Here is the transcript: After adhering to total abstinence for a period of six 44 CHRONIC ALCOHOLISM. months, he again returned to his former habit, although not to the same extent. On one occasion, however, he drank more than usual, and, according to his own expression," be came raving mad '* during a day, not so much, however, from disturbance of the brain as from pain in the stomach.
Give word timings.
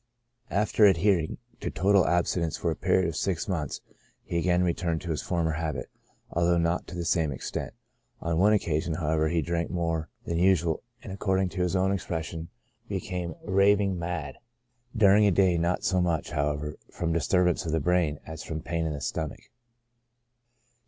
After 0.49 0.85
adhering 0.85 1.37
to 1.59 1.69
total 1.69 2.07
abstinence 2.07 2.57
for 2.57 2.71
a 2.71 2.75
period 2.75 3.07
of 3.07 3.15
six 3.15 3.45
44 3.45 3.45
CHRONIC 3.45 3.45
ALCOHOLISM. 3.45 3.61
months, 3.61 4.15
he 4.23 4.37
again 4.39 4.63
returned 4.63 5.01
to 5.01 5.11
his 5.11 5.21
former 5.21 5.51
habit, 5.51 5.91
although 6.31 6.57
not 6.57 6.87
to 6.87 6.95
the 6.95 7.05
same 7.05 7.31
extent. 7.31 7.75
On 8.19 8.39
one 8.39 8.51
occasion, 8.51 8.95
however, 8.95 9.29
he 9.29 9.43
drank 9.43 9.69
more 9.69 10.09
than 10.25 10.39
usual, 10.39 10.81
and, 11.03 11.13
according 11.13 11.49
to 11.49 11.61
his 11.61 11.75
own 11.75 11.91
expression," 11.91 12.49
be 12.89 12.99
came 12.99 13.35
raving 13.43 13.99
mad 13.99 14.39
'* 14.67 14.97
during 15.05 15.27
a 15.27 15.31
day, 15.31 15.55
not 15.59 15.83
so 15.83 16.01
much, 16.01 16.31
however, 16.31 16.77
from 16.91 17.13
disturbance 17.13 17.63
of 17.67 17.71
the 17.71 17.79
brain 17.79 18.19
as 18.25 18.41
from 18.41 18.59
pain 18.59 18.87
in 18.87 18.93
the 18.93 19.01
stomach. 19.01 19.51